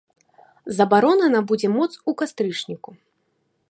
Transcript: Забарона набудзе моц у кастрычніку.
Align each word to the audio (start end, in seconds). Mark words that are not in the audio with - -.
Забарона 0.77 1.25
набудзе 1.35 1.69
моц 1.77 1.91
у 2.13 2.17
кастрычніку. 2.23 2.89